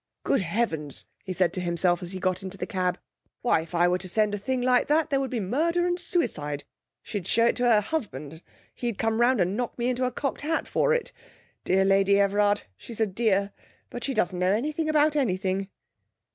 [0.23, 2.97] 'Good heavens!' he said to himself, as he got into the cab,
[3.43, 5.99] 'why, if I were to send a thing like that there would be murder and
[5.99, 6.63] suicide!
[7.03, 8.43] She'd show it to her husband, and
[8.73, 11.11] he'd come round and knock me into a cocked hat for it.
[11.63, 13.51] Dear Lady Everard she's a dear,
[13.91, 15.67] but she doesn't know anything about anything.'